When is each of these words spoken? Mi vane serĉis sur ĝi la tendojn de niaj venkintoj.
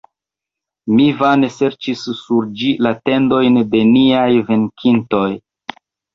Mi 0.99 1.03
vane 1.19 1.49
serĉis 1.55 2.05
sur 2.21 2.47
ĝi 2.63 2.73
la 2.87 2.95
tendojn 3.11 3.61
de 3.75 3.83
niaj 3.93 4.27
venkintoj. 4.51 5.25